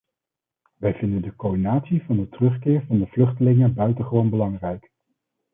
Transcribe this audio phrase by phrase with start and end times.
[0.77, 4.91] Wij vinden de coördinatie van de terugkeer van de vluchtelingen buitengewoon belangrijk.